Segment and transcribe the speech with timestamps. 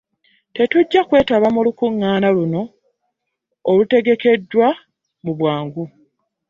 [0.55, 2.61] Tetujja kwetaba mu lukuŋŋaana luno
[3.69, 4.67] olutegekeddwa
[5.23, 5.83] mu bwangu